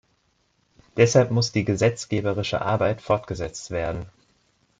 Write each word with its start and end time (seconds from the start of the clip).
Deshalb 0.97 1.29
muss 1.29 1.51
die 1.51 1.63
gesetzgeberische 1.63 2.59
Arbeit 2.63 3.03
fortgesetzt 3.03 3.69
werden. 3.69 4.07